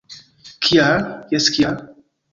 -Kial?- 0.69 1.05
Jes, 1.35 1.53
kial? 1.59 1.81